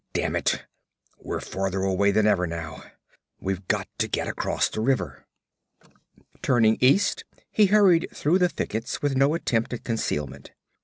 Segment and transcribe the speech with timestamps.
[0.13, 0.65] Damn it,
[1.19, 2.81] we're farther away than ever, now.
[3.39, 5.27] We've got to get across the river.'
[6.41, 10.53] Turning east he hurried through the thickets with no attempt at concealment.